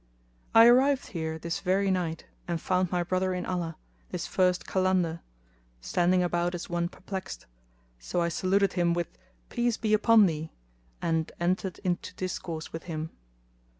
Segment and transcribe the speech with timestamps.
[0.55, 3.77] I arrived here this very night and found my brother in Allah,
[4.09, 5.19] this first Kalandar,
[5.79, 7.45] standing about as one perplexed;
[7.99, 9.15] so I saluted him with
[9.49, 10.49] "Peace be upon thee,"
[11.03, 13.11] and entered into discourse with him.